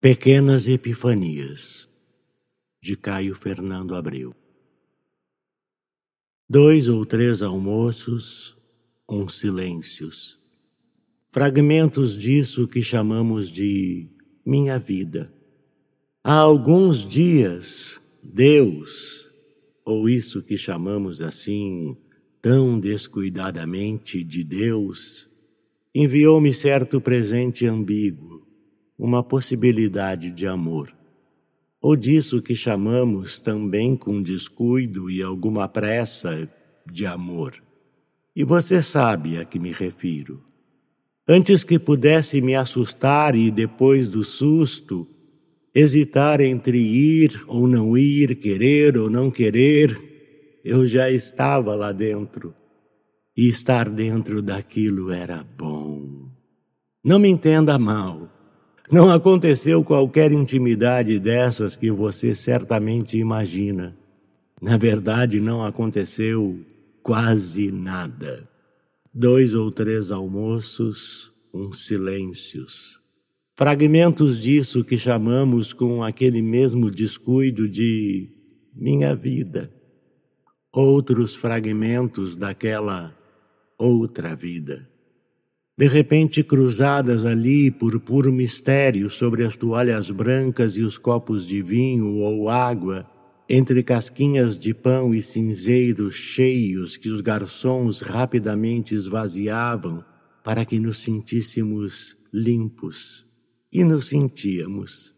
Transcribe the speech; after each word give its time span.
Pequenas 0.00 0.68
Epifanias, 0.68 1.88
de 2.80 2.96
Caio 2.96 3.34
Fernando 3.34 3.96
Abreu. 3.96 4.32
Dois 6.48 6.86
ou 6.86 7.04
três 7.04 7.42
almoços, 7.42 8.56
uns 9.10 9.40
silêncios, 9.40 10.38
fragmentos 11.32 12.16
disso 12.16 12.68
que 12.68 12.80
chamamos 12.80 13.50
de 13.50 14.08
minha 14.46 14.78
vida. 14.78 15.34
Há 16.22 16.34
alguns 16.34 16.98
dias, 16.98 18.00
Deus, 18.22 19.28
ou 19.84 20.08
isso 20.08 20.40
que 20.44 20.56
chamamos 20.56 21.20
assim 21.20 21.96
tão 22.40 22.78
descuidadamente 22.78 24.22
de 24.22 24.44
Deus, 24.44 25.28
enviou-me 25.92 26.54
certo 26.54 27.00
presente 27.00 27.66
ambíguo 27.66 28.47
uma 28.98 29.22
possibilidade 29.22 30.30
de 30.30 30.46
amor, 30.46 30.92
ou 31.80 31.94
disso 31.94 32.42
que 32.42 32.56
chamamos 32.56 33.38
também 33.38 33.96
com 33.96 34.20
descuido 34.20 35.08
e 35.08 35.22
alguma 35.22 35.68
pressa 35.68 36.50
de 36.90 37.06
amor. 37.06 37.54
E 38.34 38.42
você 38.42 38.82
sabe 38.82 39.38
a 39.38 39.44
que 39.44 39.58
me 39.58 39.70
refiro. 39.70 40.42
Antes 41.26 41.62
que 41.62 41.78
pudesse 41.78 42.40
me 42.40 42.54
assustar 42.54 43.34
e 43.36 43.50
depois 43.50 44.08
do 44.08 44.24
susto, 44.24 45.06
hesitar 45.74 46.40
entre 46.40 46.78
ir 46.78 47.44
ou 47.46 47.68
não 47.68 47.96
ir, 47.96 48.36
querer 48.36 48.96
ou 48.96 49.08
não 49.10 49.30
querer, 49.30 50.60
eu 50.64 50.86
já 50.86 51.10
estava 51.10 51.74
lá 51.74 51.92
dentro. 51.92 52.54
E 53.36 53.46
estar 53.46 53.88
dentro 53.88 54.42
daquilo 54.42 55.12
era 55.12 55.44
bom. 55.56 56.28
Não 57.04 57.20
me 57.20 57.28
entenda 57.28 57.78
mal. 57.78 58.37
Não 58.90 59.10
aconteceu 59.10 59.84
qualquer 59.84 60.32
intimidade 60.32 61.18
dessas 61.18 61.76
que 61.76 61.90
você 61.90 62.34
certamente 62.34 63.18
imagina. 63.18 63.94
Na 64.62 64.78
verdade, 64.78 65.38
não 65.40 65.62
aconteceu 65.62 66.64
quase 67.02 67.70
nada. 67.70 68.48
Dois 69.12 69.52
ou 69.52 69.70
três 69.70 70.10
almoços, 70.10 71.30
uns 71.52 71.86
silêncios. 71.86 72.98
Fragmentos 73.54 74.40
disso 74.40 74.82
que 74.82 74.96
chamamos 74.96 75.74
com 75.74 76.02
aquele 76.02 76.40
mesmo 76.40 76.90
descuido 76.90 77.68
de 77.68 78.30
minha 78.74 79.14
vida. 79.14 79.70
Outros 80.72 81.34
fragmentos 81.34 82.34
daquela 82.34 83.14
outra 83.78 84.34
vida 84.34 84.88
de 85.78 85.86
repente 85.86 86.42
cruzadas 86.42 87.24
ali 87.24 87.70
por 87.70 88.00
puro 88.00 88.32
mistério 88.32 89.08
sobre 89.08 89.44
as 89.44 89.56
toalhas 89.56 90.10
brancas 90.10 90.76
e 90.76 90.82
os 90.82 90.98
copos 90.98 91.46
de 91.46 91.62
vinho 91.62 92.16
ou 92.16 92.48
água, 92.48 93.08
entre 93.48 93.84
casquinhas 93.84 94.58
de 94.58 94.74
pão 94.74 95.14
e 95.14 95.22
cinzeiros 95.22 96.16
cheios 96.16 96.96
que 96.96 97.08
os 97.08 97.20
garçons 97.20 98.00
rapidamente 98.00 98.92
esvaziavam 98.92 100.04
para 100.42 100.64
que 100.64 100.80
nos 100.80 100.98
sentíssemos 100.98 102.16
limpos. 102.34 103.24
E 103.72 103.84
nos 103.84 104.08
sentíamos. 104.08 105.14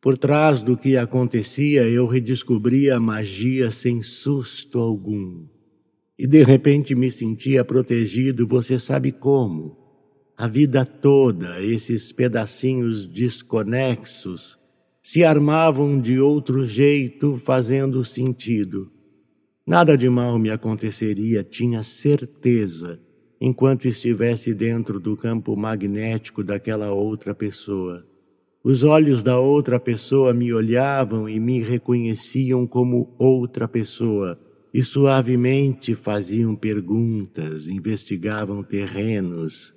Por 0.00 0.18
trás 0.18 0.62
do 0.62 0.76
que 0.76 0.96
acontecia, 0.96 1.84
eu 1.84 2.08
redescobria 2.08 2.96
a 2.96 3.00
magia 3.00 3.70
sem 3.70 4.02
susto 4.02 4.80
algum. 4.80 5.46
E 6.18 6.26
de 6.26 6.42
repente 6.42 6.92
me 6.92 7.08
sentia 7.08 7.64
protegido, 7.64 8.48
você 8.48 8.80
sabe 8.80 9.12
como? 9.12 9.81
A 10.36 10.48
vida 10.48 10.84
toda 10.84 11.62
esses 11.62 12.12
pedacinhos 12.12 13.06
desconexos 13.06 14.58
se 15.02 15.24
armavam 15.24 16.00
de 16.00 16.20
outro 16.20 16.64
jeito, 16.64 17.36
fazendo 17.44 18.04
sentido. 18.04 18.90
Nada 19.66 19.96
de 19.96 20.08
mal 20.08 20.38
me 20.38 20.50
aconteceria, 20.50 21.42
tinha 21.42 21.82
certeza, 21.82 23.00
enquanto 23.40 23.86
estivesse 23.86 24.54
dentro 24.54 25.00
do 25.00 25.16
campo 25.16 25.56
magnético 25.56 26.44
daquela 26.44 26.92
outra 26.92 27.34
pessoa. 27.34 28.06
Os 28.62 28.84
olhos 28.84 29.24
da 29.24 29.38
outra 29.40 29.80
pessoa 29.80 30.32
me 30.32 30.52
olhavam 30.52 31.28
e 31.28 31.40
me 31.40 31.58
reconheciam 31.60 32.64
como 32.64 33.12
outra 33.18 33.66
pessoa, 33.66 34.38
e 34.72 34.84
suavemente 34.84 35.96
faziam 35.96 36.54
perguntas, 36.54 37.66
investigavam 37.66 38.62
terrenos, 38.62 39.74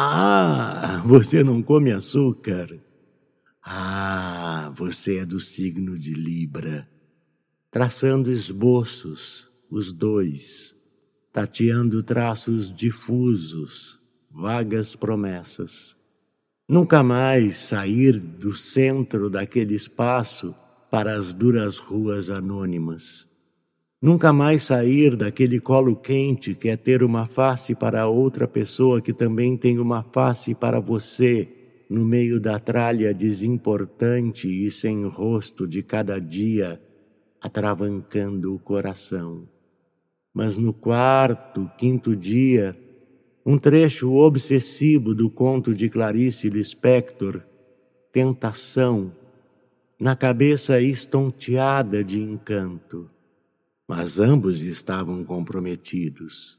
ah, 0.00 1.02
você 1.04 1.42
não 1.42 1.60
come 1.60 1.90
açúcar? 1.90 2.78
Ah, 3.60 4.72
você 4.76 5.18
é 5.18 5.26
do 5.26 5.40
signo 5.40 5.98
de 5.98 6.14
Libra. 6.14 6.88
Traçando 7.68 8.30
esboços, 8.30 9.50
os 9.68 9.92
dois, 9.92 10.72
tateando 11.32 12.00
traços 12.00 12.72
difusos, 12.72 14.00
vagas 14.30 14.94
promessas. 14.94 15.96
Nunca 16.68 17.02
mais 17.02 17.56
sair 17.56 18.20
do 18.20 18.56
centro 18.56 19.28
daquele 19.28 19.74
espaço 19.74 20.54
para 20.92 21.16
as 21.16 21.32
duras 21.34 21.76
ruas 21.76 22.30
anônimas 22.30 23.27
Nunca 24.00 24.32
mais 24.32 24.62
sair 24.62 25.16
daquele 25.16 25.58
colo 25.58 25.96
quente 25.96 26.54
que 26.54 26.68
é 26.68 26.76
ter 26.76 27.02
uma 27.02 27.26
face 27.26 27.74
para 27.74 28.06
outra 28.06 28.46
pessoa 28.46 29.00
que 29.00 29.12
também 29.12 29.56
tem 29.56 29.80
uma 29.80 30.04
face 30.04 30.54
para 30.54 30.78
você, 30.78 31.48
no 31.90 32.04
meio 32.04 32.38
da 32.38 32.60
tralha 32.60 33.12
desimportante 33.12 34.48
e 34.48 34.70
sem 34.70 35.04
rosto 35.04 35.66
de 35.66 35.82
cada 35.82 36.20
dia, 36.20 36.78
atravancando 37.40 38.54
o 38.54 38.58
coração. 38.60 39.48
Mas 40.32 40.56
no 40.56 40.72
quarto, 40.72 41.68
quinto 41.76 42.14
dia, 42.14 42.76
um 43.44 43.58
trecho 43.58 44.12
obsessivo 44.12 45.12
do 45.12 45.28
conto 45.28 45.74
de 45.74 45.88
Clarice 45.88 46.48
Lispector, 46.48 47.42
Tentação, 48.12 49.12
na 49.98 50.14
cabeça 50.14 50.80
estonteada 50.80 52.04
de 52.04 52.20
encanto 52.22 53.17
mas 53.88 54.18
ambos 54.18 54.60
estavam 54.62 55.24
comprometidos. 55.24 56.58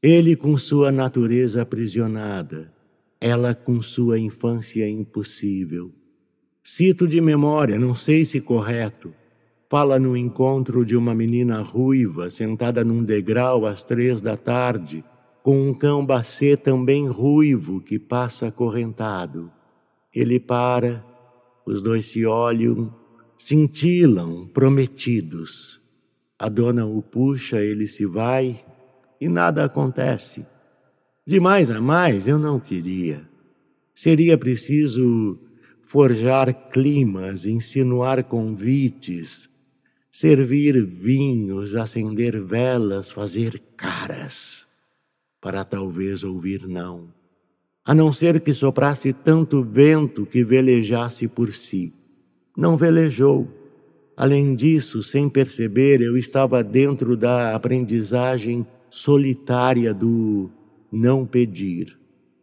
Ele 0.00 0.36
com 0.36 0.56
sua 0.56 0.92
natureza 0.92 1.62
aprisionada, 1.62 2.72
ela 3.20 3.52
com 3.52 3.82
sua 3.82 4.16
infância 4.16 4.88
impossível. 4.88 5.90
Cito 6.62 7.08
de 7.08 7.20
memória, 7.20 7.80
não 7.80 7.96
sei 7.96 8.24
se 8.24 8.40
correto, 8.40 9.12
fala 9.68 9.98
no 9.98 10.16
encontro 10.16 10.84
de 10.84 10.96
uma 10.96 11.12
menina 11.12 11.60
ruiva 11.62 12.30
sentada 12.30 12.84
num 12.84 13.02
degrau 13.02 13.66
às 13.66 13.82
três 13.82 14.20
da 14.20 14.36
tarde, 14.36 15.02
com 15.42 15.68
um 15.68 15.74
cão 15.74 16.06
bacê 16.06 16.56
também 16.56 17.08
ruivo 17.08 17.80
que 17.80 17.98
passa 17.98 18.48
acorrentado. 18.48 19.50
Ele 20.14 20.38
para, 20.38 21.04
os 21.66 21.82
dois 21.82 22.06
se 22.06 22.24
olham, 22.24 22.94
cintilam, 23.36 24.46
prometidos. 24.46 25.80
A 26.38 26.48
dona 26.48 26.86
o 26.86 27.02
puxa, 27.02 27.60
ele 27.60 27.88
se 27.88 28.06
vai 28.06 28.64
e 29.20 29.28
nada 29.28 29.64
acontece. 29.64 30.46
De 31.26 31.40
mais 31.40 31.70
a 31.70 31.80
mais 31.80 32.28
eu 32.28 32.38
não 32.38 32.60
queria. 32.60 33.22
Seria 33.94 34.38
preciso 34.38 35.38
forjar 35.82 36.68
climas, 36.70 37.44
insinuar 37.44 38.22
convites, 38.22 39.50
servir 40.12 40.84
vinhos, 40.84 41.74
acender 41.74 42.40
velas, 42.40 43.10
fazer 43.10 43.60
caras, 43.76 44.66
para 45.40 45.64
talvez 45.64 46.22
ouvir 46.22 46.68
não. 46.68 47.12
A 47.84 47.94
não 47.94 48.12
ser 48.12 48.40
que 48.40 48.54
soprasse 48.54 49.12
tanto 49.12 49.64
vento 49.64 50.24
que 50.24 50.44
velejasse 50.44 51.26
por 51.26 51.52
si. 51.52 51.92
Não 52.56 52.76
velejou 52.76 53.48
Além 54.18 54.56
disso, 54.56 55.00
sem 55.00 55.28
perceber, 55.28 56.00
eu 56.00 56.16
estava 56.16 56.60
dentro 56.60 57.16
da 57.16 57.54
aprendizagem 57.54 58.66
solitária 58.90 59.94
do 59.94 60.50
não 60.90 61.24
pedir. 61.24 61.96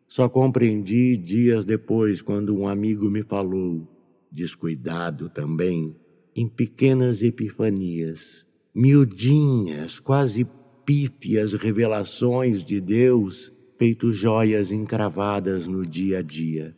Só 0.07 0.30
compreendi 0.30 1.18
dias 1.18 1.66
depois, 1.66 2.22
quando 2.22 2.56
um 2.56 2.66
amigo 2.66 3.12
me 3.12 3.24
falou, 3.24 3.86
descuidado 4.31 5.27
também, 5.27 5.94
em 6.33 6.48
pequenas 6.48 7.22
epifanias, 7.22 8.48
miudinhas, 8.74 10.00
quase 10.00 10.48
pífias 10.86 11.51
revelações 11.51 12.63
de 12.63 12.80
Deus, 12.80 13.51
feito 13.77 14.13
joias 14.13 14.72
encravadas 14.72 15.68
no 15.68 15.86
dia 15.86 16.19
a 16.19 16.22
dia. 16.22 16.74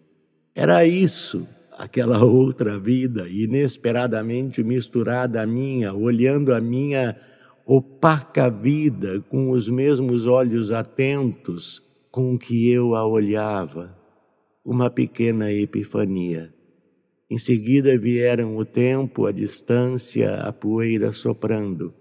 Era 0.55 0.87
isso 0.87 1.47
aquela 1.77 2.23
outra 2.23 2.79
vida 2.79 3.29
inesperadamente 3.29 4.63
misturada 4.63 5.41
à 5.41 5.45
minha, 5.45 5.93
olhando 5.93 6.53
a 6.53 6.59
minha 6.59 7.15
opaca 7.65 8.49
vida 8.49 9.21
com 9.29 9.51
os 9.51 9.69
mesmos 9.69 10.25
olhos 10.25 10.71
atentos 10.71 11.81
com 12.09 12.37
que 12.37 12.69
eu 12.71 12.95
a 12.95 13.05
olhava. 13.05 13.95
Uma 14.65 14.89
pequena 14.89 15.51
epifania. 15.51 16.53
Em 17.29 17.37
seguida 17.37 17.97
vieram 17.97 18.57
o 18.57 18.65
tempo, 18.65 19.25
a 19.25 19.31
distância, 19.31 20.35
a 20.35 20.51
poeira 20.51 21.13
soprando. 21.13 21.93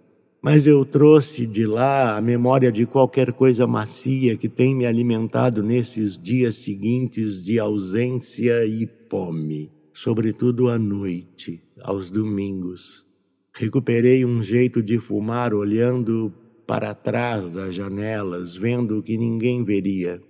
Mas 0.47 0.65
eu 0.65 0.85
trouxe 0.85 1.45
de 1.45 1.67
lá 1.67 2.17
a 2.17 2.21
memória 2.21 2.71
de 2.71 2.87
qualquer 2.87 3.33
coisa 3.33 3.67
macia 3.67 4.37
que 4.37 4.49
tem 4.49 4.77
me 4.77 4.87
alimentado 4.87 5.61
nesses 5.61 6.17
dias 6.17 6.55
seguintes 6.55 7.43
de 7.43 7.59
ausência 7.59 8.65
e 8.65 8.89
fome, 9.11 9.73
sobretudo 9.93 10.69
à 10.69 10.79
noite, 10.79 11.61
aos 11.83 12.11
domingos. 12.11 13.05
Recuperei 13.53 14.25
um 14.25 14.41
jeito 14.41 14.81
de 14.81 15.01
fumar 15.01 15.53
olhando 15.53 16.33
para 16.65 16.95
trás 16.95 17.53
das 17.53 17.75
janelas, 17.75 18.55
vendo 18.55 19.01
o 19.01 19.03
que 19.03 19.19
ninguém 19.19 19.65
veria. 19.65 20.23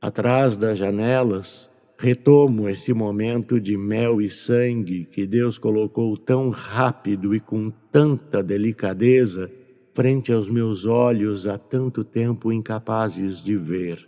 Atrás 0.00 0.56
das 0.56 0.78
janelas, 0.78 1.68
retomo 2.02 2.68
esse 2.68 2.92
momento 2.92 3.60
de 3.60 3.76
mel 3.76 4.20
e 4.20 4.28
sangue 4.28 5.04
que 5.04 5.24
Deus 5.24 5.56
colocou 5.56 6.16
tão 6.16 6.50
rápido 6.50 7.32
e 7.32 7.38
com 7.38 7.70
tanta 7.70 8.42
delicadeza 8.42 9.48
frente 9.94 10.32
aos 10.32 10.50
meus 10.50 10.84
olhos 10.84 11.46
há 11.46 11.56
tanto 11.56 12.02
tempo 12.02 12.50
incapazes 12.50 13.40
de 13.40 13.56
ver 13.56 14.04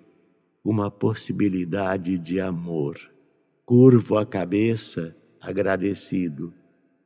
uma 0.65 0.91
possibilidade 0.91 2.19
de 2.19 2.41
amor. 2.41 2.99
Curvo 3.65 4.19
a 4.19 4.27
cabeça, 4.27 5.15
agradecido, 5.41 6.53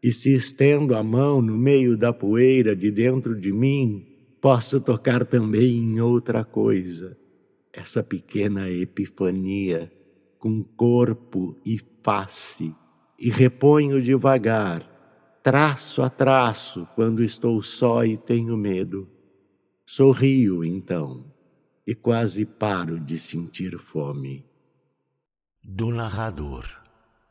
e 0.03 0.11
se 0.11 0.35
estendo 0.35 0.95
a 0.95 1.03
mão 1.03 1.43
no 1.43 1.59
meio 1.59 1.99
da 1.99 2.15
poeira 2.15 2.75
de 2.75 2.91
dentro 2.91 3.39
de 3.39 3.53
mim, 3.53 4.07
posso 4.41 4.81
tocar 4.81 5.27
também 5.27 5.77
em 5.77 6.01
outra 6.01 6.45
coisa 6.45 7.15
essa 7.75 8.03
pequena 8.03 8.71
epifania 8.71 9.93
com 10.39 10.63
corpo 10.63 11.57
e 11.65 11.79
face 12.03 12.75
e 13.19 13.31
reponho 13.31 14.01
devagar, 14.01 14.89
traço 15.43 16.03
a 16.03 16.09
traço, 16.09 16.87
quando 16.95 17.23
estou 17.23 17.61
só 17.63 18.05
e 18.05 18.17
tenho 18.17 18.57
medo. 18.57 19.09
Sorrio 19.85 20.65
então 20.65 21.25
e 21.87 21.95
quase 21.95 22.45
paro 22.45 23.01
de 23.01 23.19
sentir 23.19 23.79
fome. 23.79 24.45
Do 25.65 25.91
narrador. 25.91 26.67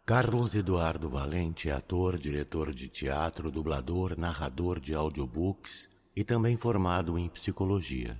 Carlos 0.03 0.55
Eduardo 0.55 1.09
Valente 1.09 1.69
ator, 1.69 2.17
diretor 2.17 2.73
de 2.73 2.87
teatro, 2.87 3.51
dublador, 3.51 4.17
narrador 4.17 4.79
de 4.79 4.95
audiobooks 4.95 5.89
e 6.15 6.23
também 6.23 6.57
formado 6.57 7.19
em 7.19 7.29
psicologia. 7.29 8.19